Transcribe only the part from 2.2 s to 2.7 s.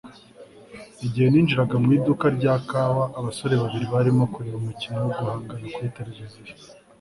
rya